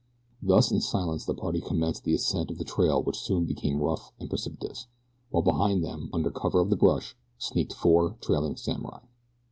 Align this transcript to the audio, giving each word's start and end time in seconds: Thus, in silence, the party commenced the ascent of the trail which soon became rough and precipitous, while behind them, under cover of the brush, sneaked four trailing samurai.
Thus, 0.41 0.71
in 0.71 0.81
silence, 0.81 1.25
the 1.25 1.35
party 1.35 1.61
commenced 1.61 2.05
the 2.05 2.15
ascent 2.15 2.49
of 2.49 2.57
the 2.57 2.63
trail 2.63 3.03
which 3.03 3.19
soon 3.19 3.45
became 3.45 3.79
rough 3.79 4.11
and 4.19 4.27
precipitous, 4.31 4.87
while 5.29 5.43
behind 5.43 5.83
them, 5.83 6.09
under 6.11 6.31
cover 6.31 6.59
of 6.59 6.71
the 6.71 6.75
brush, 6.75 7.15
sneaked 7.37 7.73
four 7.73 8.17
trailing 8.19 8.55
samurai. 8.55 9.01